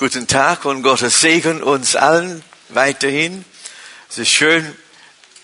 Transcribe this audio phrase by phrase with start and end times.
[0.00, 3.44] Guten Tag und Gottes Segen uns allen weiterhin.
[4.08, 4.74] Es ist schön,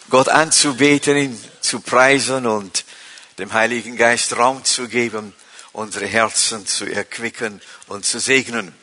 [0.08, 2.86] Gott anzubeten, ihn zu preisen und
[3.36, 5.34] dem Heiligen Geist Raum zu geben,
[5.74, 8.74] unsere Herzen zu erquicken und zu segnen.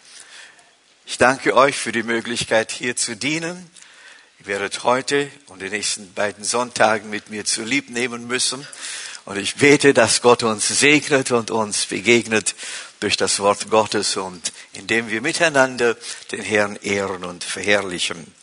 [1.08, 3.72] Ich danke euch für die Möglichkeit, hier zu dienen.
[4.42, 8.68] Ihr werdet heute und die nächsten beiden Sonntagen mit mir zu lieb nehmen müssen.
[9.26, 12.54] Und ich bete, dass Gott uns segnet und uns begegnet
[13.04, 15.98] durch das Wort Gottes und indem wir miteinander
[16.32, 18.34] den Herrn ehren und verherrlichen.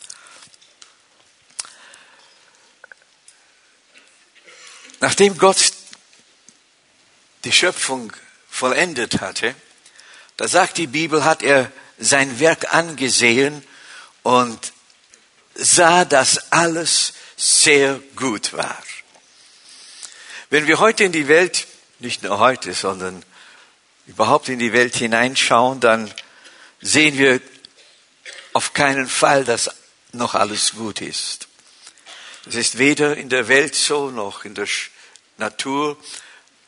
[4.99, 5.73] Nachdem Gott
[7.43, 8.13] die Schöpfung
[8.51, 9.55] vollendet hatte,
[10.37, 13.65] da sagt die Bibel, hat er sein Werk angesehen
[14.21, 14.73] und
[15.55, 18.77] sah, dass alles sehr gut war.
[20.51, 21.65] Wenn wir heute in die Welt,
[21.97, 23.25] nicht nur heute, sondern
[24.07, 26.13] überhaupt in die Welt hineinschauen, dann
[26.81, 27.39] sehen wir
[28.53, 29.69] auf keinen Fall, dass
[30.11, 31.47] noch alles gut ist.
[32.45, 34.67] Es ist weder in der Welt so, noch in der
[35.37, 35.97] Natur,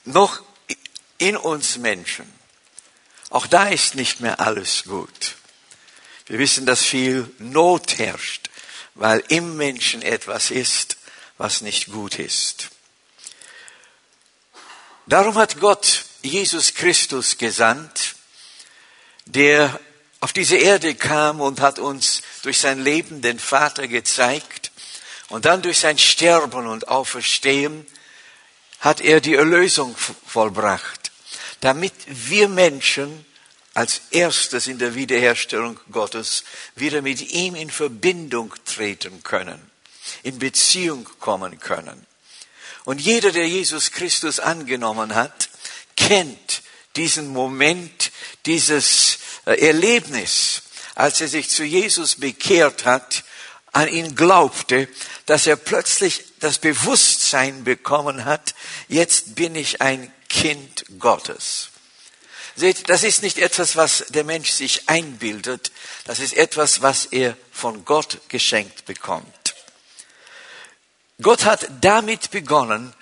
[0.06, 0.42] noch
[1.18, 2.32] in uns Menschen.
[3.30, 5.36] Auch da ist nicht mehr alles gut.
[6.28, 8.50] Wir wissen, dass viel Not herrscht,
[8.94, 10.98] weil im Menschen etwas ist,
[11.38, 12.70] was nicht gut ist.
[15.08, 18.16] Darum hat Gott Jesus Christus gesandt,
[19.26, 19.80] der
[20.20, 24.72] auf diese Erde kam und hat uns durch sein Leben den Vater gezeigt
[25.30, 27.86] und dann durch sein Sterben und Auferstehen
[28.80, 31.12] hat er die Erlösung vollbracht,
[31.60, 33.26] damit wir Menschen
[33.74, 36.44] als erstes in der Wiederherstellung Gottes
[36.76, 39.60] wieder mit ihm in Verbindung treten können,
[40.22, 42.06] in Beziehung kommen können.
[42.86, 45.50] Und jeder, der Jesus Christus angenommen hat,
[45.96, 46.64] kennt
[46.96, 48.12] diesen Moment,
[48.46, 50.64] dieses äh, Erlebnis,
[50.96, 53.24] als er sich zu Jesus bekehrt hat,
[53.72, 54.88] an ihn glaubte,
[55.26, 58.54] dass er plötzlich das Bewusstsein bekommen hat,
[58.88, 61.70] jetzt bin ich ein Kind Gottes.
[62.56, 65.72] Seht, das ist nicht etwas, was der Mensch sich einbildet,
[66.06, 69.56] das ist etwas, was er von Gott geschenkt bekommt.
[71.22, 72.94] Gott hat damit begonnen,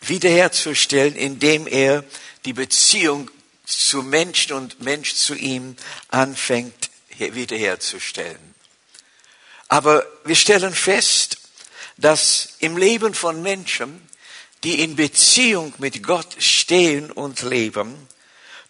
[0.00, 2.04] wiederherzustellen, indem er
[2.44, 3.30] die Beziehung
[3.64, 5.76] zu Menschen und Mensch zu ihm
[6.08, 8.54] anfängt wiederherzustellen.
[9.68, 11.38] Aber wir stellen fest,
[11.96, 14.08] dass im Leben von Menschen,
[14.64, 18.08] die in Beziehung mit Gott stehen und leben,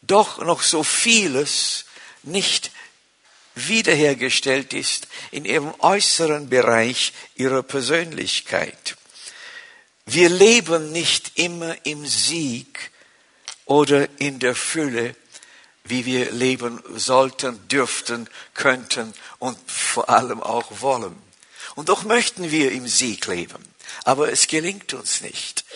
[0.03, 1.85] doch noch so vieles
[2.23, 2.73] nicht
[3.55, 8.98] wiederhergestellt ist in ihrem äußeren Bereich ihrer Persönlichkeit.
[10.11, 12.91] Wir leben nicht immer im Sieg
[13.67, 15.15] oder in der Fülle,
[15.85, 21.15] wie wir leben sollten, dürften, könnten und vor allem auch wollen.
[21.75, 23.63] Und doch möchten wir im Sieg leben,
[24.05, 25.67] aber es gelingt uns nicht.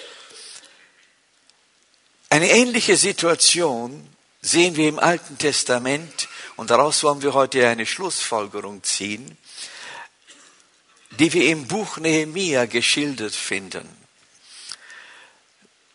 [2.31, 4.09] Eine ähnliche Situation
[4.41, 9.37] sehen wir im Alten Testament und daraus wollen wir heute eine Schlussfolgerung ziehen,
[11.19, 14.01] die wir im Buch Nehemia geschildert finden.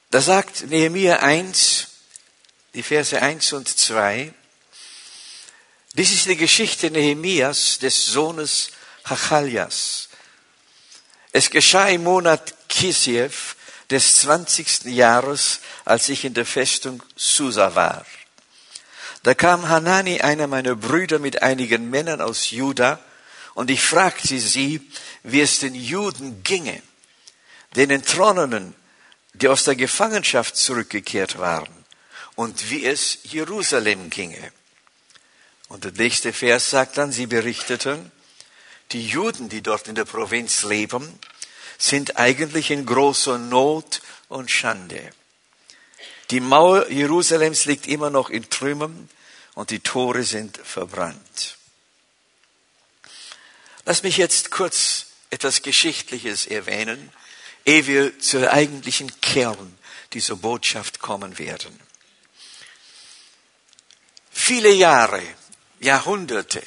[0.09, 1.87] Da sagt Nehemia 1,
[2.73, 4.33] die Verse 1 und 2,
[5.95, 8.69] dies ist die Geschichte Nehemias, des Sohnes
[9.03, 10.07] Hachaljas.
[11.33, 13.57] Es geschah im Monat Kisiev
[13.89, 14.85] des 20.
[14.85, 18.05] Jahres, als ich in der Festung Susa war.
[19.23, 22.99] Da kam Hanani, einer meiner Brüder, mit einigen Männern aus Juda,
[23.55, 24.89] und ich fragte sie,
[25.23, 26.81] wie es den Juden ginge,
[27.75, 28.73] den Entronnenen,
[29.37, 31.73] die aus der Gefangenschaft zurückgekehrt waren,
[32.35, 34.51] und wie es Jerusalem ginge.
[35.69, 38.11] Und der nächste Vers sagt dann, sie berichteten,
[38.91, 41.19] die Juden, die dort in der Provinz leben,
[41.77, 45.11] sind eigentlich in großer Not und Schande.
[46.31, 49.09] Die Mauer Jerusalems liegt immer noch in Trümmern
[49.55, 51.57] und die Tore sind verbrannt.
[53.85, 57.11] Lass mich jetzt kurz etwas Geschichtliches erwähnen,
[57.67, 59.77] ehe wir zur eigentlichen Kern
[60.13, 61.77] dieser Botschaft kommen werden.
[64.31, 65.21] Viele Jahre,
[65.79, 66.63] Jahrhunderte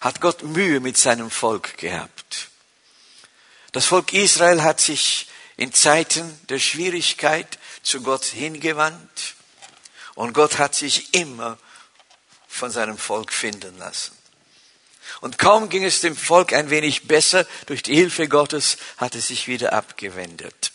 [0.00, 2.48] hat Gott Mühe mit seinem Volk gehabt.
[3.72, 9.34] Das Volk Israel hat sich in Zeiten der Schwierigkeit zu Gott hingewandt
[10.14, 11.58] und Gott hat sich immer
[12.48, 14.16] von seinem Volk finden lassen.
[15.20, 19.28] Und kaum ging es dem Volk ein wenig besser, durch die Hilfe Gottes hat es
[19.28, 20.72] sich wieder abgewendet.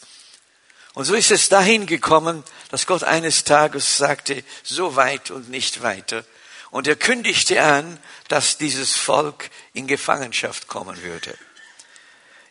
[0.94, 5.84] Und so ist es dahin gekommen, dass Gott eines Tages sagte, so weit und nicht
[5.84, 6.24] weiter.
[6.72, 11.38] Und er kündigte an, dass dieses Volk in Gefangenschaft kommen würde.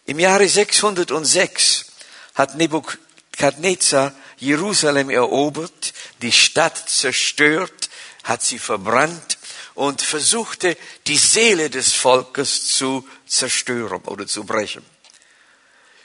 [0.05, 1.87] Im Jahre 606
[2.35, 5.93] hat Nebukadnezar Jerusalem erobert,
[6.23, 7.91] die Stadt zerstört,
[8.23, 9.39] hat sie verbrannt
[9.77, 10.77] und versuchte,
[11.07, 14.85] die Seele des Volkes zu zerstören oder zu brechen.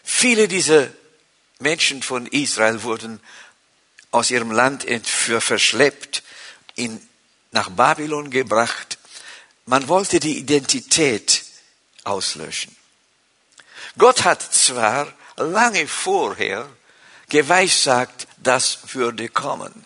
[0.04, 0.90] Viele dieser
[1.60, 3.22] Menschen von Israel wurden
[4.12, 6.22] aus ihrem Land verschleppt,
[6.76, 7.02] in,
[7.52, 8.98] nach Babylon gebracht.
[9.66, 11.44] Man wollte die Identität
[12.04, 12.76] auslöschen.
[13.98, 16.70] Gott hat zwar lange vorher
[17.30, 19.86] geweissagt, das würde kommen.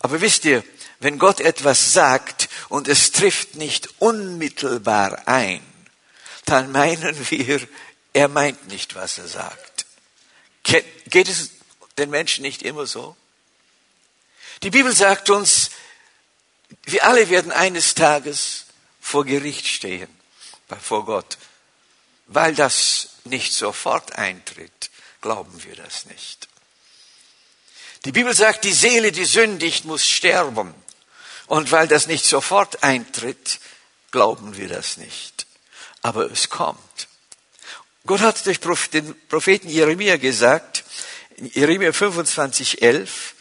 [0.00, 0.62] Aber wisst ihr,
[1.00, 5.60] wenn Gott etwas sagt und es trifft nicht unmittelbar ein,
[6.44, 7.66] dann meinen wir,
[8.12, 9.86] er meint nicht, was er sagt.
[10.62, 11.50] Geht es
[11.98, 13.16] den Menschen nicht immer so?
[14.62, 15.70] Die Bibel sagt uns,
[16.84, 18.66] wir alle werden eines Tages
[19.00, 20.08] vor Gericht stehen,
[20.80, 21.38] vor Gott.
[22.26, 24.90] Weil das nicht sofort eintritt,
[25.20, 26.48] glauben wir das nicht.
[28.04, 30.74] Die Bibel sagt, die Seele, die sündigt, muss sterben.
[31.46, 33.60] Und weil das nicht sofort eintritt,
[34.10, 35.46] glauben wir das nicht.
[36.02, 37.08] Aber es kommt.
[38.04, 38.58] Gott hat durch
[38.90, 40.84] den Propheten Jeremia gesagt,
[41.38, 43.34] Jeremia 25, 11,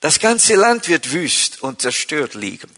[0.00, 2.70] das ganze Land wird wüst und zerstört liegen.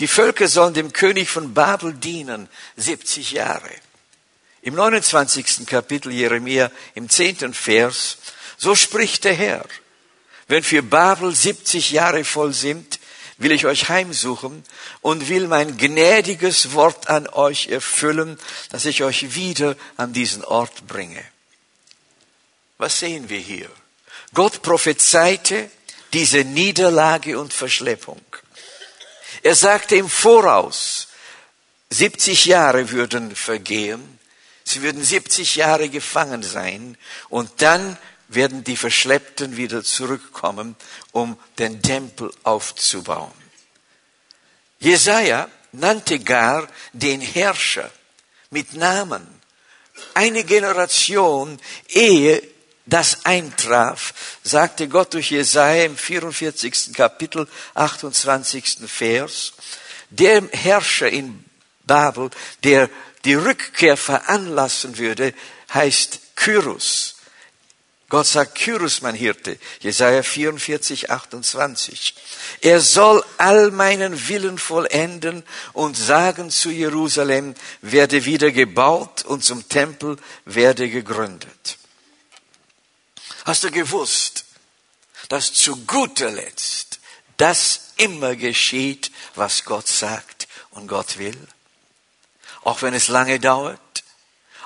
[0.00, 3.70] Die Völker sollen dem König von Babel dienen, 70 Jahre.
[4.62, 5.66] Im 29.
[5.66, 7.52] Kapitel Jeremia, im 10.
[7.52, 8.18] Vers,
[8.56, 9.64] so spricht der Herr,
[10.46, 12.97] wenn für Babel 70 Jahre voll sind,
[13.38, 14.64] will ich euch heimsuchen
[15.00, 18.38] und will mein gnädiges Wort an euch erfüllen,
[18.70, 21.24] dass ich euch wieder an diesen Ort bringe.
[22.78, 23.70] Was sehen wir hier?
[24.34, 25.70] Gott prophezeite
[26.12, 28.20] diese Niederlage und Verschleppung.
[29.42, 31.08] Er sagte im Voraus,
[31.90, 34.18] 70 Jahre würden vergehen,
[34.64, 36.98] sie würden 70 Jahre gefangen sein
[37.28, 37.96] und dann
[38.28, 40.76] werden die Verschleppten wieder zurückkommen,
[41.12, 43.32] um den Tempel aufzubauen.
[44.78, 47.90] Jesaja nannte gar den Herrscher
[48.50, 49.26] mit Namen.
[50.14, 51.58] Eine Generation,
[51.88, 52.42] ehe
[52.86, 56.94] das eintraf, sagte Gott durch Jesaja im 44.
[56.94, 58.78] Kapitel, 28.
[58.86, 59.52] Vers,
[60.10, 61.44] der Herrscher in
[61.84, 62.30] Babel,
[62.62, 62.88] der
[63.24, 65.34] die Rückkehr veranlassen würde,
[65.74, 67.17] heißt Kyrus.
[68.10, 72.14] Gott sagt, Kyrus, mein Hirte, Jesaja 44, 28.
[72.62, 75.44] Er soll all meinen Willen vollenden
[75.74, 80.16] und sagen zu Jerusalem, werde wieder gebaut und zum Tempel
[80.46, 81.76] werde gegründet.
[83.44, 84.46] Hast du gewusst,
[85.28, 87.00] dass zu guter Letzt
[87.36, 91.38] das immer geschieht, was Gott sagt und Gott will?
[92.62, 93.80] Auch wenn es lange dauert,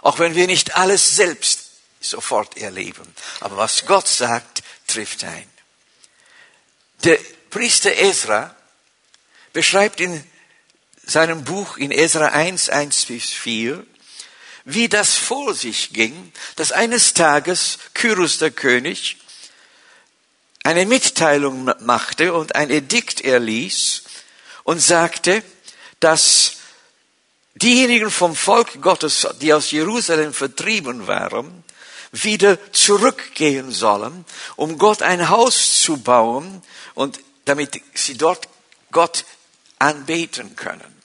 [0.01, 1.62] auch wenn wir nicht alles selbst
[2.03, 3.07] sofort erleben.
[3.41, 5.49] Aber was Gott sagt, trifft ein.
[7.05, 7.19] Der
[7.51, 8.55] Priester Ezra
[9.53, 10.25] beschreibt in
[11.05, 13.85] seinem Buch in Ezra 1, 1 bis 4,
[14.65, 19.17] wie das vor sich ging, dass eines Tages Kyrus der König
[20.63, 24.05] eine Mitteilung machte und ein Edikt erließ
[24.63, 25.43] und sagte,
[25.99, 26.59] dass
[27.55, 31.65] diejenigen vom Volk Gottes, die aus Jerusalem vertrieben waren,
[32.13, 34.25] wieder zurückgehen sollen,
[34.57, 36.63] um Gott ein Haus zu bauen
[36.95, 38.49] und damit sie dort
[38.93, 39.25] Gott
[39.79, 41.03] anbeten können.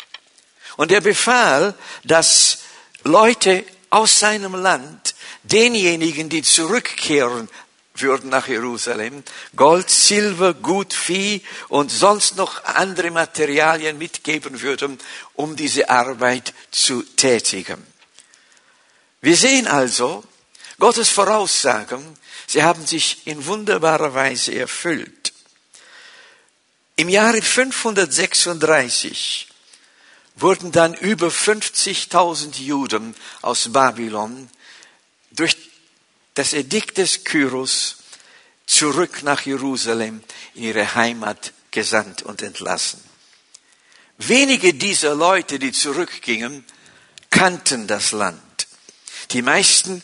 [0.75, 1.73] Und er befahl,
[2.03, 2.59] dass
[3.03, 7.49] Leute aus seinem Land denjenigen, die zurückkehren
[7.95, 9.23] würden nach Jerusalem,
[9.55, 14.99] Gold, Silber, Gut, Vieh und sonst noch andere Materialien mitgeben würden,
[15.33, 17.83] um diese Arbeit zu tätigen.
[19.21, 20.23] Wir sehen also,
[20.79, 25.33] Gottes Voraussagen, sie haben sich in wunderbarer Weise erfüllt.
[26.95, 29.47] Im Jahre 536
[30.35, 34.49] wurden dann über 50.000 Juden aus Babylon
[35.31, 35.57] durch
[36.35, 37.97] das Edikt des Kyros
[38.67, 40.21] zurück nach Jerusalem
[40.53, 43.03] in ihre Heimat gesandt und entlassen.
[44.19, 46.65] Wenige dieser Leute, die zurückgingen,
[47.29, 48.67] kannten das Land.
[49.31, 50.03] Die meisten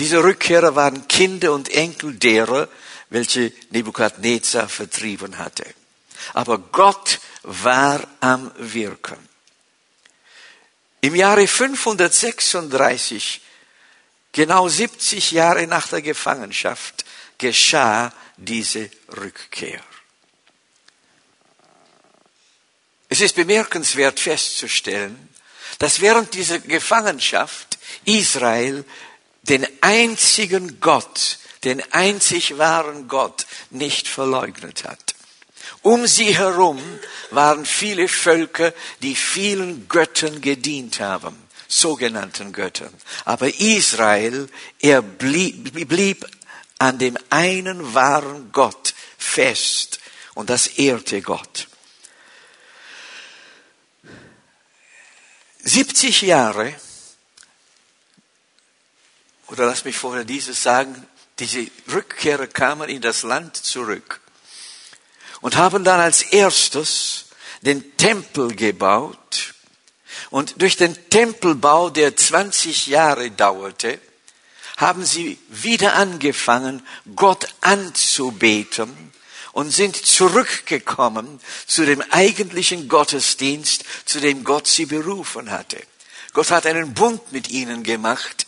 [0.00, 2.68] diese Rückkehrer waren Kinder und Enkel derer,
[3.10, 5.66] welche Nebukadnezar vertrieben hatte.
[6.32, 9.18] Aber Gott war am Wirken.
[11.02, 13.42] Im Jahre 536,
[14.32, 17.04] genau 70 Jahre nach der Gefangenschaft,
[17.36, 19.82] geschah diese Rückkehr.
[23.10, 25.28] Es ist bemerkenswert festzustellen,
[25.78, 28.84] dass während dieser Gefangenschaft Israel
[29.50, 35.16] den einzigen Gott, den einzig wahren Gott nicht verleugnet hat.
[35.82, 36.80] Um sie herum
[37.30, 42.94] waren viele Völker, die vielen Göttern gedient haben, sogenannten Göttern.
[43.24, 44.48] Aber Israel,
[44.80, 46.26] er blieb, blieb
[46.78, 49.98] an dem einen wahren Gott fest
[50.34, 51.66] und das ehrte Gott.
[55.64, 56.72] 70 Jahre,
[59.50, 61.06] oder lass mich vorher dieses sagen,
[61.38, 64.20] diese Rückkehrer kamen in das Land zurück
[65.40, 67.26] und haben dann als erstes
[67.62, 69.54] den Tempel gebaut.
[70.30, 73.98] Und durch den Tempelbau, der 20 Jahre dauerte,
[74.76, 79.12] haben sie wieder angefangen, Gott anzubeten
[79.52, 85.82] und sind zurückgekommen zu dem eigentlichen Gottesdienst, zu dem Gott sie berufen hatte.
[86.32, 88.46] Gott hat einen Bund mit ihnen gemacht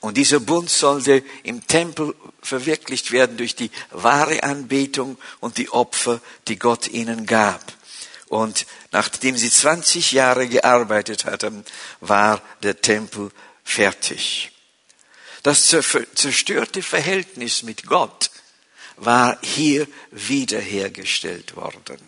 [0.00, 6.20] und dieser Bund sollte im Tempel verwirklicht werden durch die wahre Anbetung und die Opfer,
[6.46, 7.60] die Gott ihnen gab.
[8.28, 11.64] Und nachdem sie 20 Jahre gearbeitet hatten,
[12.00, 13.30] war der Tempel
[13.64, 14.52] fertig.
[15.42, 15.74] Das
[16.14, 18.30] zerstörte Verhältnis mit Gott
[18.96, 21.98] war hier wiederhergestellt worden.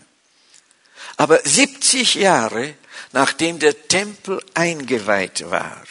[1.16, 2.74] Aber 70 Jahre
[3.12, 5.82] nachdem der Tempel eingeweiht war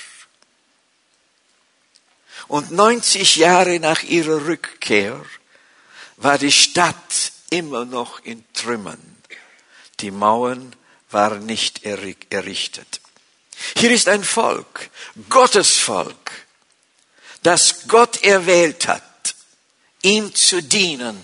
[2.50, 5.24] und 90 Jahre nach ihrer Rückkehr
[6.18, 9.00] war die Stadt immer noch in Trümmern.
[10.02, 10.76] Die Mauern
[11.10, 13.00] waren nicht errichtet.
[13.78, 14.90] Hier ist ein Volk,
[15.30, 16.32] Gottes Volk,
[17.44, 19.04] das Gott erwählt hat
[20.02, 21.24] ihm zu dienen,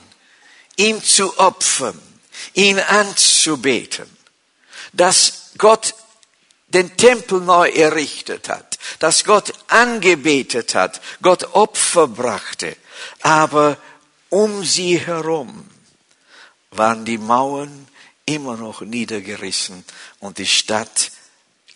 [0.76, 2.00] ihm zu opfern,
[2.54, 4.10] ihn anzubeten,
[4.94, 5.94] dass Gott
[6.76, 12.76] den Tempel neu errichtet hat, dass Gott angebetet hat, Gott Opfer brachte,
[13.22, 13.78] aber
[14.30, 15.70] um sie herum
[16.72, 17.88] waren die Mauern
[18.26, 19.86] immer noch niedergerissen
[20.20, 21.12] und die Stadt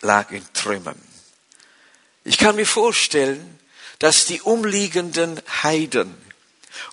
[0.02, 1.00] lag in Trümmern.
[2.24, 3.58] Ich kann mir vorstellen,
[4.00, 6.14] dass die umliegenden Heiden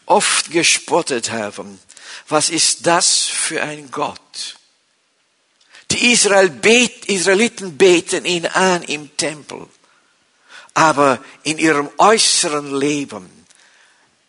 [0.05, 1.77] oft gespottet haben.
[2.29, 4.55] Was ist das für ein Gott?
[5.97, 9.67] Die Israel bet, Israeliten beten ihn an im Tempel,
[10.75, 13.27] aber in ihrem äußeren Leben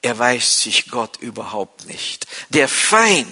[0.01, 2.27] erweist sich Gott überhaupt nicht.
[2.49, 3.29] Der Feind,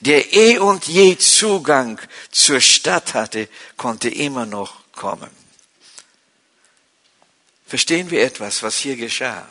[0.00, 2.00] der eh und je Zugang
[2.32, 5.30] zur Stadt hatte, konnte immer noch kommen.
[7.64, 9.48] Verstehen wir etwas, was hier geschah?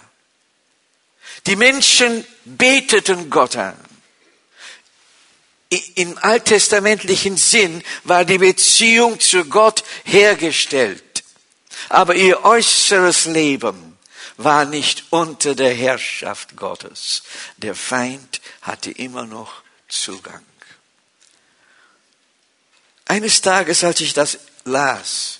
[1.45, 3.86] Die Menschen beteten Gott an.
[5.69, 11.23] Im alttestamentlichen Sinn war die Beziehung zu Gott hergestellt.
[11.89, 13.97] Aber ihr äußeres Leben
[14.37, 17.23] war nicht unter der Herrschaft Gottes.
[17.57, 20.43] Der Feind hatte immer noch Zugang.
[23.05, 25.39] Eines Tages, als ich das las,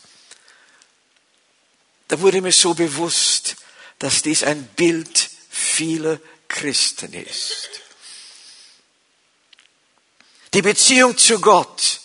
[2.07, 3.57] da wurde mir so bewusst,
[4.00, 7.87] dass dies ein Bild viele Christen ist.
[10.57, 12.01] Die Beziehung zu Gott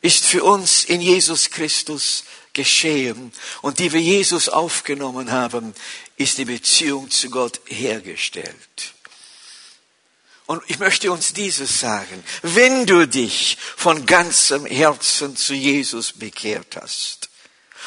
[0.00, 3.30] ist für uns in Jesus Christus geschehen
[3.60, 5.74] und die wir Jesus aufgenommen haben,
[6.16, 8.94] ist die Beziehung zu Gott hergestellt.
[10.46, 12.24] Und ich möchte uns dieses sagen.
[12.40, 17.28] Wenn du dich von ganzem Herzen zu Jesus bekehrt hast,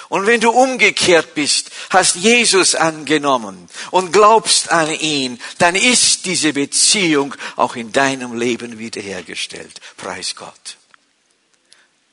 [0.10, 6.54] und wenn du umgekehrt bist, hast Jesus angenommen und glaubst an ihn, dann ist diese
[6.54, 9.80] Beziehung auch in deinem Leben wiederhergestellt.
[9.98, 10.78] Preis Gott.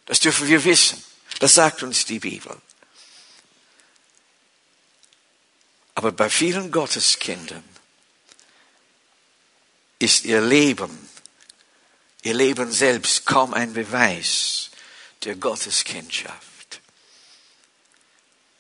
[0.07, 1.03] Das dürfen wir wissen.
[1.41, 2.57] Das sagt uns die Bibel.
[5.95, 7.65] Aber bei vielen Gotteskindern
[9.99, 11.09] ist ihr Leben,
[12.23, 14.71] ihr Leben selbst kaum ein Beweis
[15.25, 16.50] der Gotteskindschaft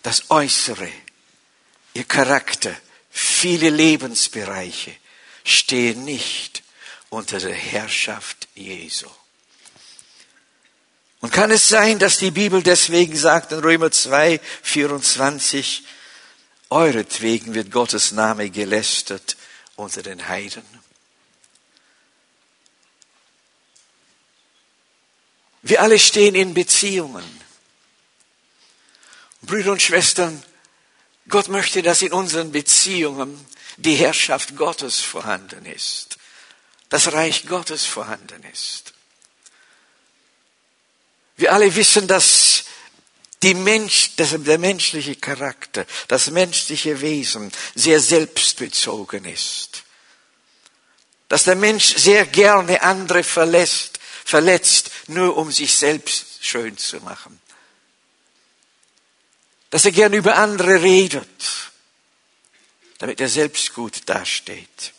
[0.03, 0.89] das Äußere,
[1.95, 2.75] ihr Charakter,
[3.11, 4.95] viele Lebensbereiche
[5.45, 6.63] stehen nicht
[7.09, 9.09] unter der Herrschaft Jesu.
[11.21, 15.85] Und kann es sein, dass die Bibel deswegen sagt in Römer 2, 24,
[16.71, 19.37] euretwegen wird Gottes Name gelästert
[19.77, 20.65] unter den Heiden?
[25.63, 27.25] Wir alle stehen in Beziehungen.
[29.43, 30.43] Brüder und Schwestern,
[31.29, 36.19] Gott möchte, dass in unseren Beziehungen die Herrschaft Gottes vorhanden ist,
[36.89, 38.93] das Reich Gottes vorhanden ist.
[41.37, 42.65] Wir alle wissen, dass
[43.43, 49.85] die Mensch, dass der menschliche Charakter, das menschliche Wesen sehr selbstbezogen ist.
[51.29, 57.41] Dass der Mensch sehr gerne andere verlässt, verletzt, nur um sich selbst schön zu machen.
[59.71, 61.71] Dass er gern über andere redet,
[62.99, 64.93] damit er selbst gut dasteht.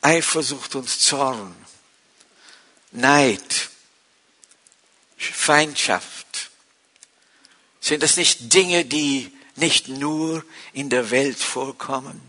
[0.00, 1.54] Eifersucht und Zorn,
[2.92, 3.70] Neid,
[5.16, 6.50] Feindschaft.
[7.80, 12.20] Sind das nicht Dinge, die nicht nur in der Welt vorkommen?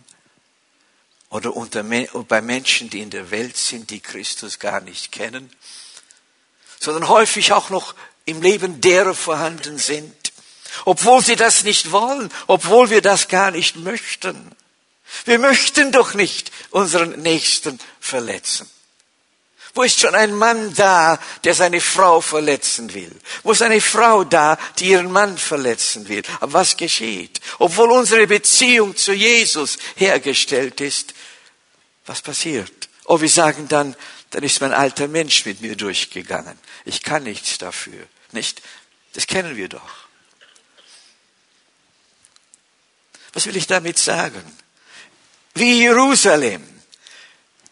[1.30, 5.52] Oder unter, bei Menschen, die in der Welt sind, die Christus gar nicht kennen?
[6.80, 7.94] Sondern häufig auch noch
[8.30, 10.14] im Leben derer vorhanden sind.
[10.86, 14.52] Obwohl sie das nicht wollen, obwohl wir das gar nicht möchten.
[15.26, 18.70] Wir möchten doch nicht unseren Nächsten verletzen.
[19.74, 23.16] Wo ist schon ein Mann da, der seine Frau verletzen will?
[23.44, 26.24] Wo ist eine Frau da, die ihren Mann verletzen will?
[26.40, 27.40] Aber was geschieht?
[27.60, 31.14] Obwohl unsere Beziehung zu Jesus hergestellt ist,
[32.06, 32.90] was passiert?
[33.06, 33.96] Oh, wir sagen dann,
[34.32, 36.58] dann ist mein alter Mensch mit mir durchgegangen.
[36.86, 38.08] Ich kann nichts dafür.
[38.32, 38.62] Nicht?
[39.14, 40.08] Das kennen wir doch.
[43.34, 44.44] Was will ich damit sagen?
[45.54, 46.68] Wie Jerusalem.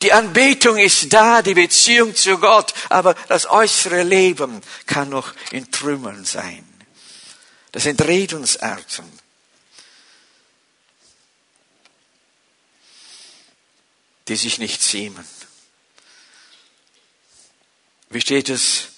[0.02, 5.72] Die Anbetung ist da, die Beziehung zu Gott, aber das äußere Leben kann noch in
[5.72, 6.64] Trümmern sein.
[7.72, 9.18] Das sind Redensarten.
[14.28, 15.26] die sich nicht ziemen.
[18.10, 18.90] Wie steht es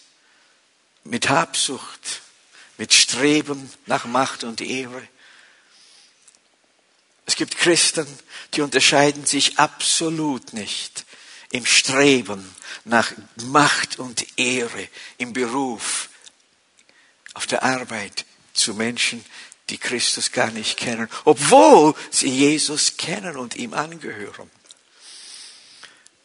[1.10, 2.22] mit Habsucht,
[2.78, 5.08] mit Streben nach Macht und Ehre?
[7.26, 8.08] Es gibt Christen,
[8.54, 11.06] die unterscheiden sich absolut nicht
[11.52, 13.12] im Streben nach
[13.44, 14.88] Macht und Ehre,
[15.18, 16.10] im Beruf,
[17.34, 19.24] auf der Arbeit zu Menschen,
[19.70, 24.50] die Christus gar nicht kennen, obwohl sie Jesus kennen und ihm angehören.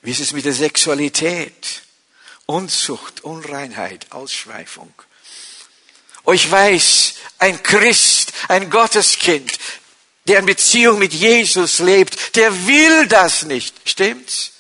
[0.03, 1.83] Wie ist es mit der Sexualität?
[2.47, 4.93] Unzucht, Unreinheit, Ausschweifung.
[6.25, 9.53] Oh, ich weiß, ein Christ, ein Gotteskind,
[10.27, 13.89] der in Beziehung mit Jesus lebt, der will das nicht.
[13.89, 14.53] Stimmt's?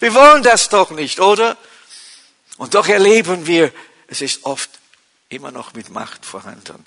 [0.00, 1.58] Wir wollen das doch nicht, oder?
[2.56, 3.72] Und doch erleben wir,
[4.06, 4.70] es ist oft
[5.28, 6.84] immer noch mit Macht vorhanden.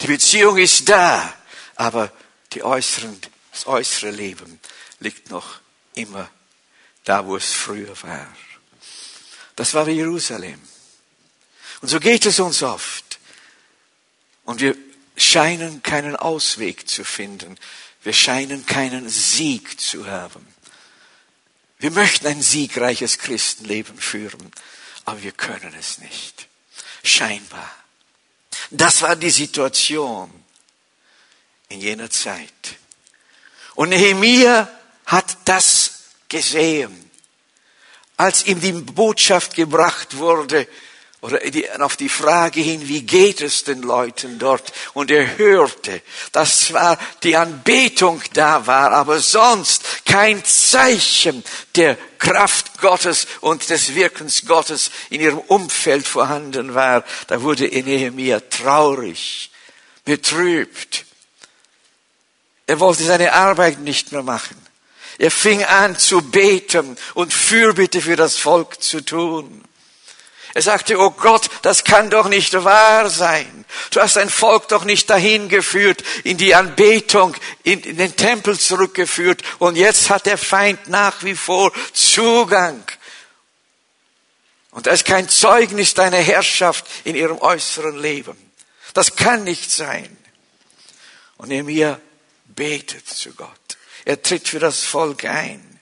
[0.00, 1.32] Die Beziehung ist da,
[1.76, 2.12] aber
[2.52, 3.20] die äußeren,
[3.52, 4.60] das äußere Leben
[5.00, 5.60] liegt noch
[5.94, 6.28] immer
[7.04, 8.26] da, wo es früher war.
[9.56, 10.60] Das war Jerusalem.
[11.80, 13.18] Und so geht es uns oft.
[14.44, 14.76] Und wir
[15.16, 17.56] scheinen keinen Ausweg zu finden.
[18.02, 20.46] Wir scheinen keinen Sieg zu haben.
[21.78, 24.50] Wir möchten ein siegreiches Christenleben führen,
[25.04, 26.48] aber wir können es nicht.
[27.02, 27.70] Scheinbar.
[28.70, 30.30] Das war die Situation
[31.68, 32.76] in jener Zeit.
[33.74, 34.68] Und Nehemiah
[35.04, 37.05] hat das gesehen,
[38.16, 40.66] als ihm die Botschaft gebracht wurde,
[41.22, 41.40] oder
[41.80, 44.72] auf die Frage hin, wie geht es den Leuten dort?
[44.92, 51.42] Und er hörte, dass zwar die Anbetung da war, aber sonst kein Zeichen
[51.74, 57.02] der Kraft Gottes und des Wirkens Gottes in ihrem Umfeld vorhanden war.
[57.26, 59.50] Da wurde Nehemiah traurig,
[60.04, 61.06] betrübt.
[62.66, 64.65] Er wollte seine Arbeit nicht mehr machen.
[65.18, 69.64] Er fing an zu beten und Fürbitte für das Volk zu tun.
[70.56, 73.66] Er sagte, oh Gott, das kann doch nicht wahr sein.
[73.90, 78.58] Du hast ein Volk doch nicht dahin geführt, in die Anbetung, in, in den Tempel
[78.58, 82.82] zurückgeführt und jetzt hat der Feind nach wie vor Zugang.
[84.70, 88.36] Und da ist kein Zeugnis deiner Herrschaft in ihrem äußeren Leben.
[88.94, 90.16] Das kann nicht sein.
[91.36, 92.00] Und Nehemiah
[92.46, 93.65] betet zu Gott.
[94.06, 95.80] Er tritt für das Volk ein.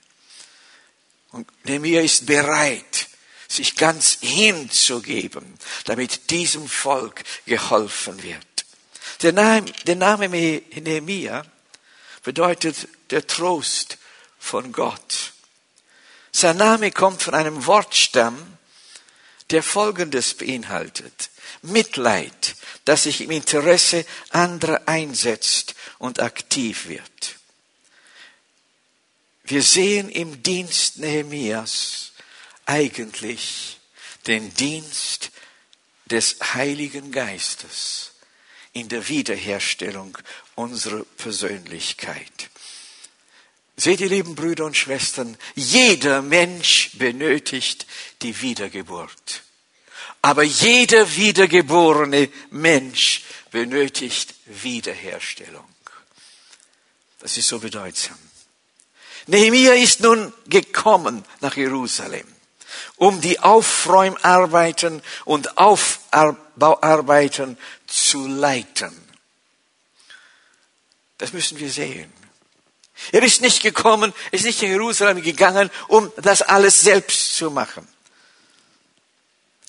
[1.30, 3.08] Und Nehemiah ist bereit,
[3.48, 8.46] sich ganz hinzugeben, damit diesem Volk geholfen wird.
[9.20, 11.44] Der Name, der Name Nehemia
[12.22, 13.98] bedeutet der Trost
[14.38, 15.34] von Gott.
[16.32, 18.56] Sein Name kommt von einem Wortstamm,
[19.50, 21.30] der Folgendes beinhaltet.
[21.60, 22.56] Mitleid,
[22.86, 27.36] das sich im Interesse anderer einsetzt und aktiv wird.
[29.44, 32.12] Wir sehen im Dienst Nehemias
[32.64, 33.78] eigentlich
[34.26, 35.30] den Dienst
[36.06, 38.12] des Heiligen Geistes
[38.72, 40.16] in der Wiederherstellung
[40.54, 42.48] unserer Persönlichkeit.
[43.76, 47.86] Seht ihr, lieben Brüder und Schwestern, jeder Mensch benötigt
[48.22, 49.42] die Wiedergeburt.
[50.22, 55.68] Aber jeder wiedergeborene Mensch benötigt Wiederherstellung.
[57.18, 58.18] Das ist so bedeutsam.
[59.26, 62.26] Nehemiah ist nun gekommen nach Jerusalem,
[62.96, 67.56] um die Aufräumarbeiten und Aufbauarbeiten
[67.86, 68.92] zu leiten.
[71.18, 72.12] Das müssen wir sehen.
[73.12, 77.88] Er ist nicht gekommen, ist nicht in Jerusalem gegangen, um das alles selbst zu machen.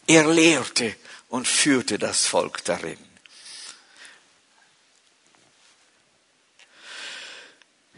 [0.07, 0.95] Er lehrte
[1.29, 2.97] und führte das Volk darin.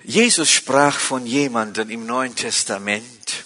[0.08, 3.44] Jesus sprach von jemandem im Neuen Testament,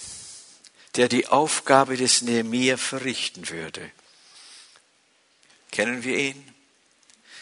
[0.96, 3.90] der die Aufgabe des Nehemiah verrichten würde.
[5.72, 6.54] Kennen wir ihn?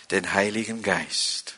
[0.10, 1.55] Den Heiligen Geist.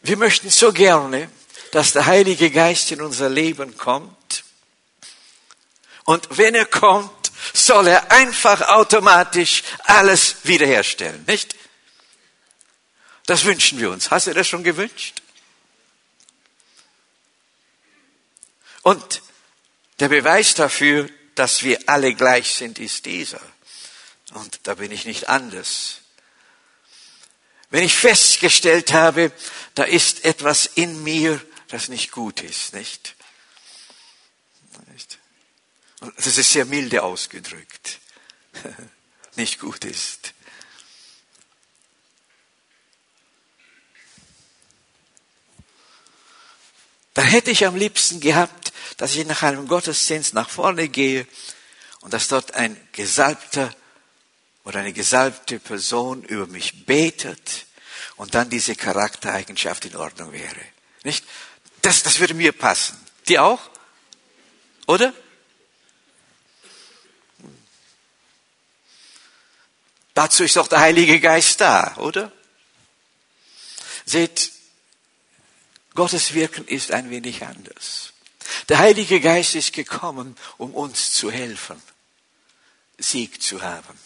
[0.00, 1.30] Wir möchten so gerne,
[1.70, 4.42] dass der Heilige Geist in unser Leben kommt.
[6.02, 11.61] Und wenn er kommt, soll er einfach automatisch alles wiederherstellen, nicht?
[13.32, 14.10] Das wünschen wir uns.
[14.10, 15.22] Hast du das schon gewünscht?
[18.82, 19.22] Und
[20.00, 23.40] der Beweis dafür, dass wir alle gleich sind, ist dieser.
[24.34, 26.02] Und da bin ich nicht anders.
[27.70, 29.32] Wenn ich festgestellt habe,
[29.76, 33.16] da ist etwas in mir, das nicht gut ist, nicht?
[36.16, 37.98] Das ist sehr milde ausgedrückt.
[39.36, 40.34] Nicht gut ist.
[47.14, 51.26] Dann hätte ich am liebsten gehabt, dass ich nach einem Gottesdienst nach vorne gehe
[52.00, 53.74] und dass dort ein Gesalbter
[54.64, 57.66] oder eine gesalbte Person über mich betet
[58.16, 60.60] und dann diese Charaktereigenschaft in Ordnung wäre.
[61.04, 61.24] Nicht?
[61.82, 62.98] Das, das würde mir passen.
[63.28, 63.60] Die auch?
[64.86, 65.12] Oder?
[70.14, 72.30] Dazu ist doch der Heilige Geist da, oder?
[74.04, 74.52] Seht,
[75.94, 78.12] Gottes Wirken ist ein wenig anders.
[78.68, 81.80] Der Heilige Geist ist gekommen, um uns zu helfen,
[82.98, 83.98] Sieg zu haben.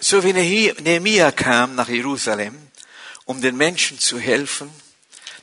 [0.00, 2.56] So wie Nehemiah kam nach Jerusalem,
[3.26, 4.70] um den Menschen zu helfen,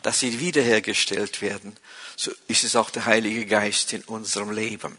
[0.01, 1.77] dass sie wiederhergestellt werden,
[2.15, 4.97] so ist es auch der Heilige Geist in unserem Leben.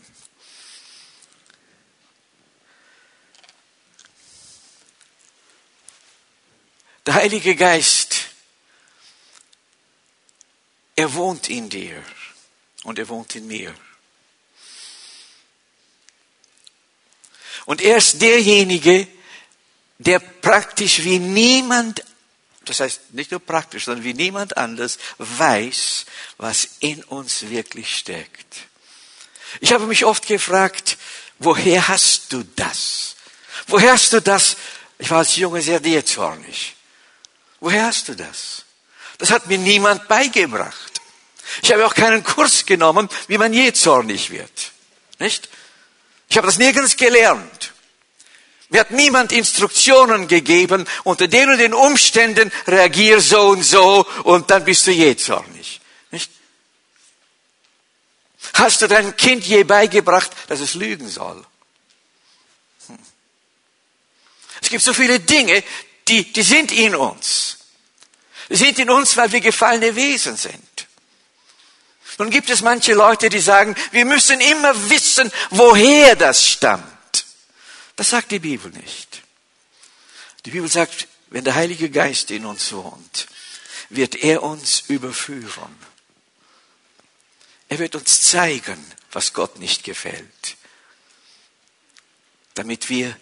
[7.09, 8.17] Der Heilige Geist,
[10.95, 12.05] er wohnt in dir
[12.83, 13.75] und er wohnt in mir.
[17.65, 19.09] Und er ist derjenige,
[19.97, 22.05] der praktisch wie niemand,
[22.67, 26.05] das heißt nicht nur praktisch, sondern wie niemand anders weiß,
[26.37, 28.69] was in uns wirklich steckt.
[29.61, 30.99] Ich habe mich oft gefragt,
[31.39, 33.17] woher hast du das?
[33.67, 34.59] Woher hast du das?
[34.99, 36.75] Ich war als Junge sehr jähzornig.
[37.61, 38.65] Woher hast du das?
[39.19, 41.01] Das hat mir niemand beigebracht.
[41.63, 44.73] Ich habe auch keinen Kurs genommen, wie man je zornig wird.
[45.19, 45.49] Nicht?
[46.29, 47.73] Ich habe das nirgends gelernt.
[48.71, 54.51] Mir hat niemand Instruktionen gegeben, unter den und den Umständen reagier so und so und
[54.51, 55.81] dann bist du je zornig.
[56.11, 56.31] Nicht?
[58.53, 61.43] Hast du deinem Kind je beigebracht, dass es lügen soll?
[62.89, 62.99] Hm.
[64.61, 65.65] Es gibt so viele Dinge,
[66.09, 67.59] die, die sind in uns.
[68.49, 70.87] Die sind in uns, weil wir gefallene Wesen sind.
[72.19, 77.27] Nun gibt es manche Leute, die sagen, wir müssen immer wissen, woher das stammt.
[77.95, 79.23] Das sagt die Bibel nicht.
[80.45, 83.29] Die Bibel sagt, wenn der Heilige Geist in uns wohnt,
[83.91, 85.77] wird er uns überführen.
[87.69, 90.57] Er wird uns zeigen, was Gott nicht gefällt,
[92.55, 93.17] damit wir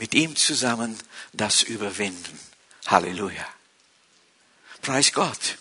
[0.00, 0.98] mit ihm zusammen
[1.34, 2.40] das überwinden.
[2.86, 3.46] Halleluja.
[4.80, 5.58] Preis Gott.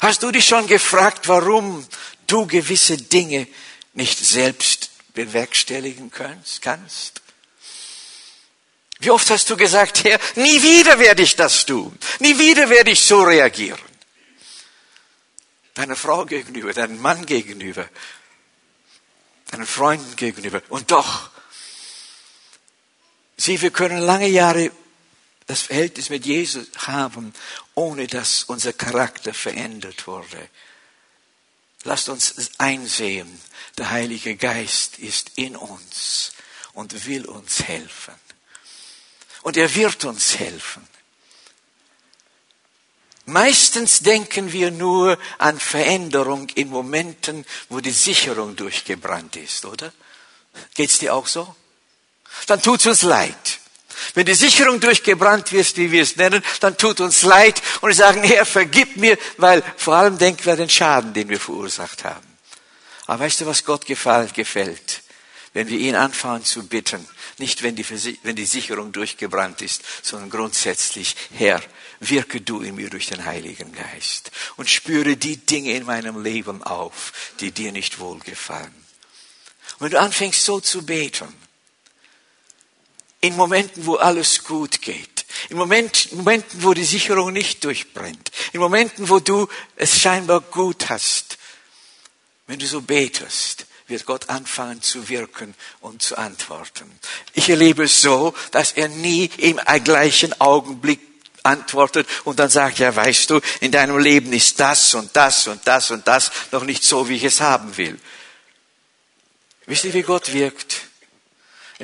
[0.00, 1.84] Hast du dich schon gefragt, warum
[2.28, 3.48] du gewisse Dinge
[3.92, 7.20] nicht selbst bewerkstelligen kannst?
[9.00, 11.98] Wie oft hast du gesagt, Herr, nie wieder werde ich das tun.
[12.20, 13.80] Nie wieder werde ich so reagieren.
[15.74, 17.88] Deiner Frau gegenüber, deinem Mann gegenüber,
[19.50, 20.62] deinen Freunden gegenüber.
[20.68, 21.33] Und doch
[23.36, 24.70] Sieh, wir können lange Jahre
[25.46, 27.34] das Verhältnis mit Jesus haben,
[27.74, 30.48] ohne dass unser Charakter verändert wurde.
[31.84, 33.40] lasst uns einsehen,
[33.76, 36.32] der Heilige Geist ist in uns
[36.72, 38.14] und will uns helfen.
[39.42, 40.86] Und er wird uns helfen.
[43.26, 49.92] Meistens denken wir nur an Veränderung in Momenten, wo die Sicherung durchgebrannt ist, oder?
[50.74, 51.54] Geht's dir auch so?
[52.46, 53.60] Dann tut's uns leid.
[54.14, 57.94] Wenn die Sicherung durchgebrannt wird, wie wir es nennen, dann tut uns leid und wir
[57.94, 62.04] sagen, Herr, vergib mir, weil vor allem denken wir an den Schaden, den wir verursacht
[62.04, 62.26] haben.
[63.06, 65.02] Aber weißt du, was Gott gefällt?
[65.52, 67.06] Wenn wir ihn anfangen zu bitten,
[67.38, 67.86] nicht wenn die,
[68.22, 71.62] wenn die Sicherung durchgebrannt ist, sondern grundsätzlich, Herr,
[72.00, 76.62] wirke du in mir durch den Heiligen Geist und spüre die Dinge in meinem Leben
[76.62, 78.74] auf, die dir nicht wohlgefallen.
[79.78, 81.32] Und wenn du anfängst so zu beten,
[83.24, 86.26] in Momenten, wo alles gut geht, in Momenten,
[86.62, 91.38] wo die Sicherung nicht durchbrennt, in Momenten, wo du es scheinbar gut hast,
[92.46, 96.90] wenn du so betest, wird Gott anfangen zu wirken und zu antworten.
[97.32, 101.00] Ich erlebe es so, dass er nie im gleichen Augenblick
[101.44, 105.66] antwortet und dann sagt, ja, weißt du, in deinem Leben ist das und das und
[105.66, 107.98] das und das noch nicht so, wie ich es haben will.
[109.64, 110.88] Wisst ihr, wie Gott wirkt?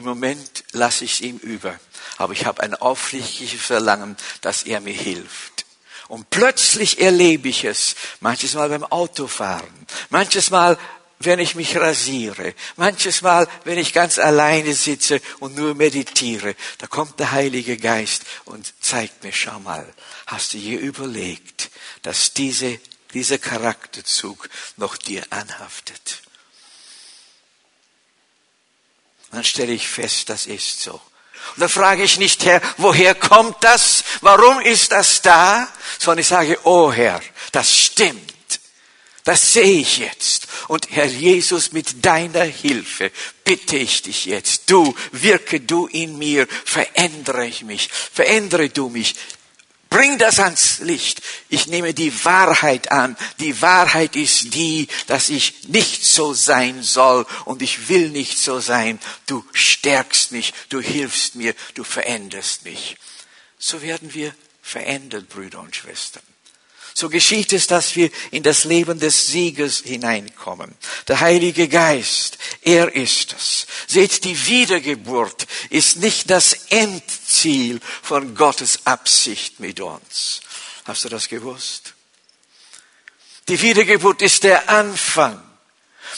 [0.01, 1.79] Im Moment lasse ich es ihm über,
[2.17, 5.67] aber ich habe ein aufrichtiges Verlangen, dass er mir hilft.
[6.09, 9.69] Und plötzlich erlebe ich es, manches Mal beim Autofahren,
[10.09, 10.79] manches Mal
[11.19, 16.87] wenn ich mich rasiere, manches Mal, wenn ich ganz alleine sitze und nur meditiere, da
[16.87, 19.87] kommt der Heilige Geist und zeigt mir, schau mal,
[20.29, 22.81] hast du je überlegt, dass diese,
[23.13, 26.23] dieser Charakterzug noch dir anhaftet?
[29.31, 30.93] Und dann stelle ich fest, das ist so.
[30.93, 34.05] Und dann frage ich nicht, Herr, woher kommt das?
[34.21, 35.69] Warum ist das da?
[35.99, 37.21] Sondern ich sage, oh Herr,
[37.53, 38.31] das stimmt.
[39.25, 40.49] Das sehe ich jetzt.
[40.69, 43.13] Und Herr Jesus, mit deiner Hilfe
[43.45, 49.15] bitte ich dich jetzt, du, wirke du in mir, verändere ich mich, verändere du mich,
[49.91, 51.21] Bring das ans Licht.
[51.49, 53.17] Ich nehme die Wahrheit an.
[53.41, 58.61] Die Wahrheit ist die, dass ich nicht so sein soll und ich will nicht so
[58.61, 59.01] sein.
[59.27, 62.97] Du stärkst mich, du hilfst mir, du veränderst mich.
[63.59, 66.23] So werden wir verändert, Brüder und Schwestern.
[66.95, 70.75] So geschieht es, dass wir in das Leben des Siegers hineinkommen.
[71.09, 73.67] Der Heilige Geist, er ist es.
[73.87, 80.41] Seht, die Wiedergeburt ist nicht das Endziel von Gottes Absicht mit uns.
[80.85, 81.95] Hast du das gewusst?
[83.49, 85.43] Die Wiedergeburt ist der Anfang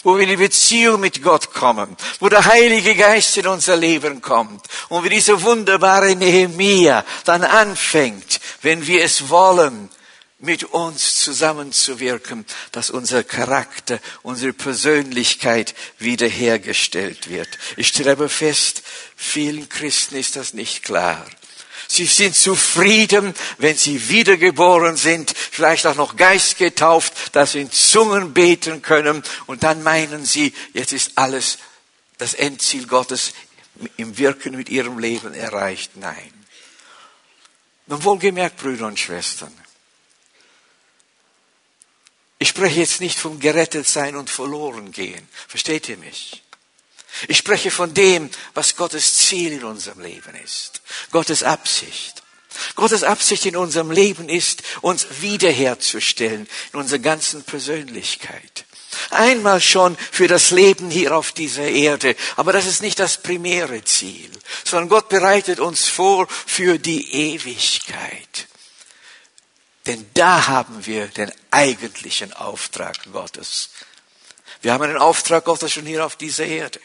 [0.04, 4.20] wo wir in die Beziehung mit Gott kommen, wo der Heilige Geist in unser Leben
[4.20, 9.88] kommt und wie diese wunderbare Nehemia dann anfängt, wenn wir es wollen,
[10.42, 17.48] mit uns zusammenzuwirken, dass unser Charakter, unsere Persönlichkeit wiederhergestellt wird.
[17.76, 18.82] Ich stelle aber fest,
[19.16, 21.24] vielen Christen ist das nicht klar.
[21.86, 28.32] Sie sind zufrieden, wenn sie wiedergeboren sind, vielleicht auch noch geistgetauft, dass sie in Zungen
[28.32, 31.58] beten können und dann meinen sie, jetzt ist alles
[32.18, 33.32] das Endziel Gottes
[33.96, 35.96] im Wirken mit ihrem Leben erreicht.
[35.96, 36.32] Nein.
[37.86, 39.52] Nun wohlgemerkt, Brüder und Schwestern,
[42.42, 45.28] ich spreche jetzt nicht vom gerettet sein und verloren gehen.
[45.46, 46.42] Versteht ihr mich?
[47.28, 50.82] Ich spreche von dem, was Gottes Ziel in unserem Leben ist.
[51.12, 52.24] Gottes Absicht.
[52.74, 58.64] Gottes Absicht in unserem Leben ist, uns wiederherzustellen in unserer ganzen Persönlichkeit.
[59.10, 62.16] Einmal schon für das Leben hier auf dieser Erde.
[62.34, 64.32] Aber das ist nicht das primäre Ziel,
[64.64, 68.48] sondern Gott bereitet uns vor für die Ewigkeit.
[69.86, 73.70] Denn da haben wir den eigentlichen Auftrag Gottes.
[74.60, 76.80] Wir haben einen Auftrag Gottes schon hier auf dieser Erde.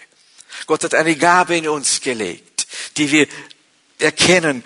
[0.65, 3.27] Gott hat eine Gabe in uns gelegt, die wir
[3.99, 4.63] erkennen,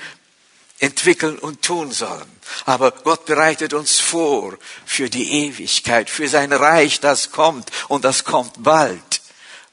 [0.79, 2.39] entwickeln und tun sollen.
[2.65, 8.23] Aber Gott bereitet uns vor für die Ewigkeit, für sein Reich, das kommt und das
[8.23, 9.20] kommt bald.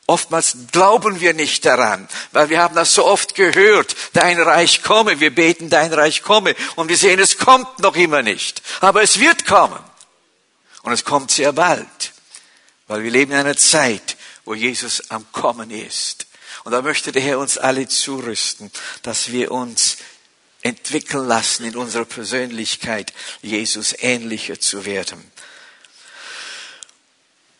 [0.09, 3.95] Oftmals glauben wir nicht daran, weil wir haben das so oft gehört.
[4.15, 6.57] Dein Reich komme, wir beten, dein Reich komme.
[6.77, 8.63] Und wir sehen, es kommt noch immer nicht.
[8.81, 9.79] Aber es wird kommen.
[10.81, 12.15] Und es kommt sehr bald.
[12.87, 14.17] Weil wir leben in einer Zeit,
[14.47, 16.27] wo Jesus am Kommen ist.
[16.65, 19.99] Und da möchte der Herr uns alle zurüsten, dass wir uns
[20.63, 25.23] entwickeln lassen in unserer Persönlichkeit, Jesus ähnlicher zu werden.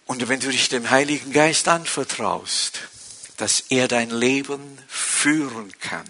[0.09, 2.81] Und wenn du dich dem Heiligen Geist anvertraust,
[3.37, 6.09] dass er dein Leben führen kann,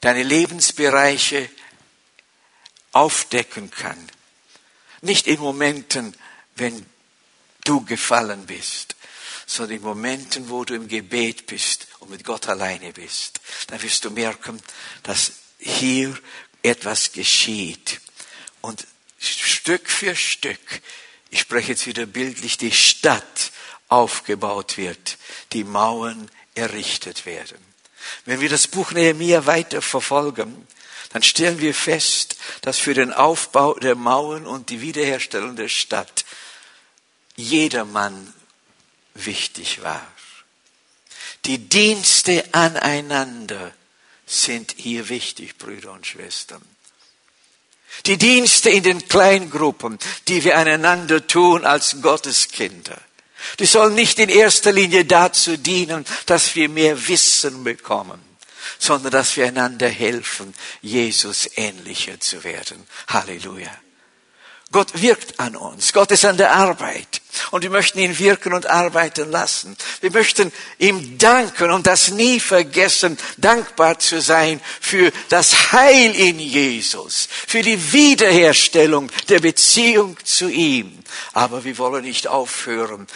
[0.00, 1.50] deine Lebensbereiche
[2.92, 3.98] aufdecken kann,
[5.02, 6.16] nicht in Momenten,
[6.56, 6.86] wenn
[7.64, 8.96] du gefallen bist,
[9.44, 14.06] sondern in Momenten, wo du im Gebet bist und mit Gott alleine bist, dann wirst
[14.06, 14.58] du merken,
[15.02, 16.18] dass hier
[16.62, 18.00] etwas geschieht.
[18.62, 18.86] Und
[19.18, 20.80] Stück für Stück,
[21.32, 23.52] ich spreche jetzt wieder bildlich, die Stadt
[23.88, 25.16] aufgebaut wird,
[25.54, 27.56] die Mauern errichtet werden.
[28.26, 30.68] Wenn wir das Buch Nehemiah weiter verfolgen,
[31.10, 36.26] dann stellen wir fest, dass für den Aufbau der Mauern und die Wiederherstellung der Stadt
[37.34, 38.34] jedermann
[39.14, 40.06] wichtig war.
[41.46, 43.72] Die Dienste aneinander
[44.26, 46.62] sind hier wichtig, Brüder und Schwestern.
[48.06, 53.00] Die Dienste in den Kleingruppen, die wir aneinander tun als Gotteskinder,
[53.58, 58.20] die sollen nicht in erster Linie dazu dienen, dass wir mehr Wissen bekommen,
[58.78, 62.86] sondern dass wir einander helfen, Jesus ähnlicher zu werden.
[63.08, 63.70] Halleluja.
[64.72, 65.92] Gott wirkt an uns.
[65.92, 67.20] Gott ist an der Arbeit.
[67.50, 69.76] Und wir möchten ihn wirken und arbeiten lassen.
[70.00, 76.38] Wir möchten ihm danken und das nie vergessen, dankbar zu sein für das Heil in
[76.38, 80.98] Jesus, für die Wiederherstellung der Beziehung zu ihm.
[81.34, 83.06] Aber wir wollen nicht aufhören,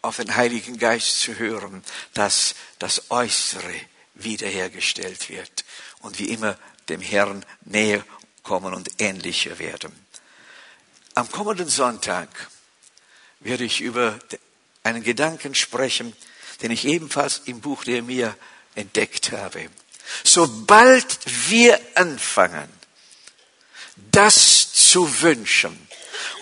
[0.00, 3.74] auf den Heiligen Geist zu hören, dass das Äußere
[4.14, 5.64] wiederhergestellt wird
[6.00, 8.04] und wie immer dem Herrn näher
[8.42, 10.03] kommen und ähnlicher werden.
[11.14, 12.28] Am kommenden Sonntag
[13.40, 14.18] werde ich über
[14.82, 16.14] einen Gedanken sprechen,
[16.62, 18.36] den ich ebenfalls im Buch der mir
[18.74, 19.68] entdeckt habe.
[20.24, 22.68] Sobald wir anfangen,
[24.10, 25.78] das zu wünschen,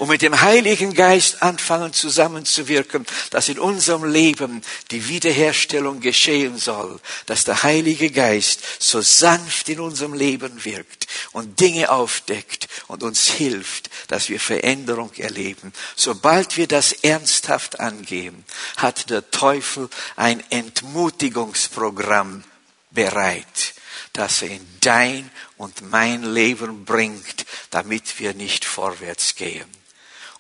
[0.03, 4.61] und mit dem Heiligen Geist anfangen zusammenzuwirken, dass in unserem Leben
[4.91, 11.61] die Wiederherstellung geschehen soll, dass der Heilige Geist so sanft in unserem Leben wirkt und
[11.61, 15.73] Dinge aufdeckt und uns hilft, dass wir Veränderung erleben.
[15.95, 18.45] Sobald wir das ernsthaft angehen,
[18.79, 22.43] hat der Teufel ein Entmutigungsprogramm
[22.91, 23.75] bereit,
[24.15, 29.82] das er in dein und mein Leben bringt, damit wir nicht vorwärts gehen.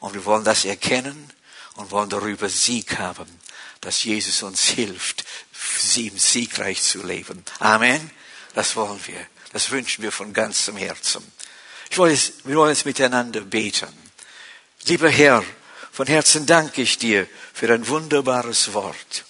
[0.02, 1.30] Und wir wollen das erkennen
[1.76, 3.26] und wollen darüber Sieg haben,
[3.80, 5.24] dass Jesus uns hilft,
[5.78, 7.44] sie im Siegreich zu leben.
[7.60, 8.10] Amen.
[8.52, 9.24] Das wollen wir.
[9.52, 11.22] Das wünschen wir von ganzem Herzen.
[11.88, 13.86] Ich wollte es, wir wollen jetzt miteinander beten.
[14.86, 15.44] Lieber Herr,
[15.92, 19.24] von Herzen danke ich dir für dein wunderbares Wort.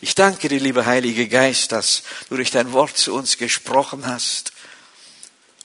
[0.00, 4.53] Ich danke dir, lieber Heiliger Geist, dass du durch dein Wort zu uns gesprochen hast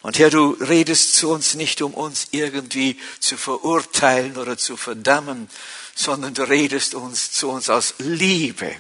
[0.02, 5.50] und Herr, du redest zu uns nicht, um uns irgendwie zu verurteilen oder zu verdammen,
[5.94, 8.74] sondern du redest uns zu uns aus Liebe,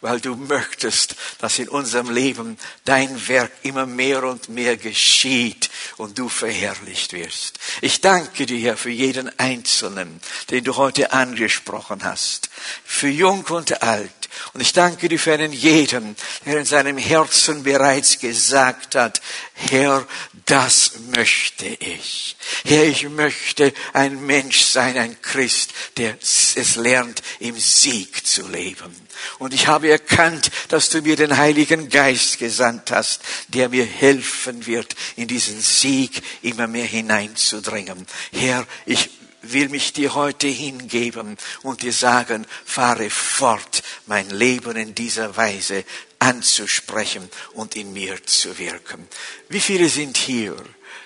[0.00, 6.18] weil du möchtest, dass in unserem Leben dein Werk immer mehr und mehr geschieht und
[6.18, 7.60] du verherrlicht wirst.
[7.80, 12.50] Ich danke dir, Herr, für jeden Einzelnen, den du heute angesprochen hast,
[12.84, 17.62] für Jung und Alt, und ich danke dir für einen jeden, der in seinem Herzen
[17.62, 19.20] bereits gesagt hat,
[19.54, 20.06] Herr,
[20.46, 22.36] das möchte ich.
[22.64, 28.94] Herr, ich möchte ein Mensch sein, ein Christ, der es lernt, im Sieg zu leben.
[29.38, 34.66] Und ich habe erkannt, dass du mir den Heiligen Geist gesandt hast, der mir helfen
[34.66, 38.06] wird, in diesen Sieg immer mehr hineinzudringen.
[38.32, 39.10] Herr, ich
[39.52, 45.84] will mich dir heute hingeben und dir sagen, fahre fort, mein Leben in dieser Weise
[46.18, 49.08] anzusprechen und in mir zu wirken.
[49.48, 50.56] Wie viele sind hier,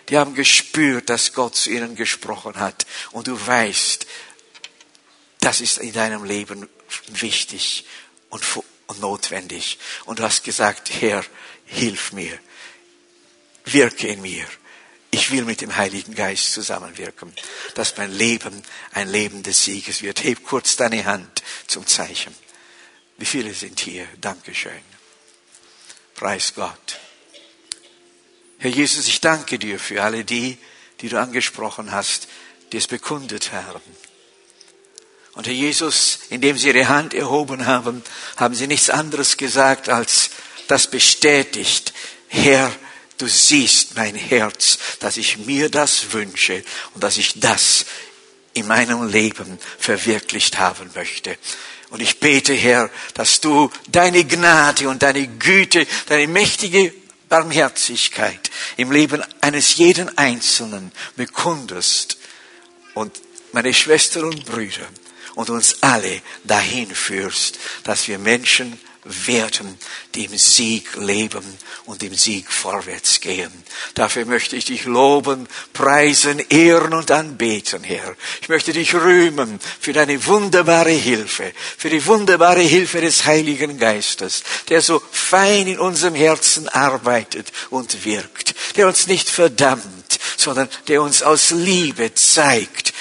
[0.08, 4.06] die haben gespürt, dass Gott zu ihnen gesprochen hat und du weißt,
[5.40, 6.68] das ist in deinem Leben
[7.08, 7.84] wichtig
[8.30, 8.44] und,
[9.00, 9.78] notwendig.
[10.04, 11.24] Und du hast gesagt, Herr,
[11.64, 12.38] hilf mir,
[13.64, 14.46] wirke in mir
[15.14, 17.32] ich will mit dem Heiligen Geist zusammenwirken,
[17.74, 20.24] dass mein Leben ein Leben des Sieges wird.
[20.24, 22.34] Heb kurz deine Hand zum Zeichen.
[23.18, 24.08] Wie viele sind hier?
[24.22, 24.72] Dankeschön.
[26.14, 26.98] Preis Gott.
[28.58, 30.56] Herr Jesus, ich danke dir für alle die,
[31.02, 32.28] die du angesprochen hast,
[32.72, 33.82] die es bekundet haben.
[35.34, 38.02] Und Herr Jesus, indem sie ihre Hand erhoben haben,
[38.36, 40.30] haben sie nichts anderes gesagt als
[40.68, 41.92] das bestätigt.
[42.28, 42.72] Herr,
[43.22, 46.64] du siehst mein Herz, dass ich mir das wünsche
[46.94, 47.86] und dass ich das
[48.52, 51.38] in meinem Leben verwirklicht haben möchte.
[51.90, 56.92] Und ich bete, Herr, dass du deine Gnade und deine Güte, deine mächtige
[57.28, 62.18] Barmherzigkeit im Leben eines jeden Einzelnen bekundest
[62.94, 63.20] und
[63.52, 64.88] meine Schwestern und Brüder
[65.36, 69.78] und uns alle dahin führst, dass wir Menschen werden,
[70.14, 71.44] die im Sieg leben
[71.86, 73.50] und im Sieg vorwärts gehen.
[73.94, 78.14] Dafür möchte ich dich loben, preisen, ehren und anbeten, Herr.
[78.40, 84.44] Ich möchte dich rühmen für deine wunderbare Hilfe, für die wunderbare Hilfe des Heiligen Geistes,
[84.68, 91.02] der so fein in unserem Herzen arbeitet und wirkt, der uns nicht verdammt, sondern der
[91.02, 92.94] uns aus Liebe zeigt,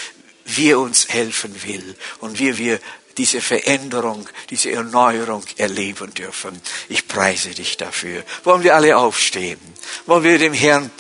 [0.46, 2.80] wie er uns helfen will und wie wir
[3.18, 6.62] diese Veränderung, diese Erneuerung erleben dürfen.
[6.90, 8.24] Ich preise dich dafür.
[8.44, 9.60] Wollen wir alle aufstehen?
[10.06, 10.92] Wollen wir dem Herrn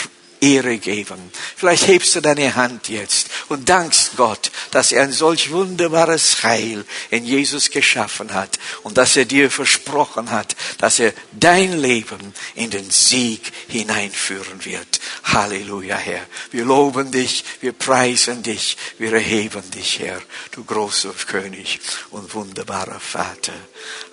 [0.41, 1.31] Ehre geben.
[1.55, 6.83] Vielleicht hebst du deine Hand jetzt und dankst Gott, dass er ein solch wunderbares Heil
[7.11, 12.71] in Jesus geschaffen hat und dass er dir versprochen hat, dass er dein Leben in
[12.71, 14.99] den Sieg hineinführen wird.
[15.25, 16.25] Halleluja, Herr.
[16.49, 20.21] Wir loben dich, wir preisen dich, wir erheben dich, Herr,
[20.51, 21.79] du großer König
[22.09, 23.53] und wunderbarer Vater.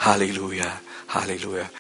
[0.01, 1.71] Halleluja, Halleluja.